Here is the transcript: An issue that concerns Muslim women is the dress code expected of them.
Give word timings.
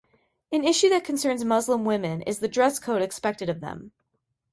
An 0.51 0.63
issue 0.63 0.89
that 0.89 1.03
concerns 1.03 1.45
Muslim 1.45 1.85
women 1.85 2.23
is 2.23 2.39
the 2.39 2.47
dress 2.47 2.79
code 2.79 3.03
expected 3.03 3.49
of 3.49 3.59
them. 3.61 3.91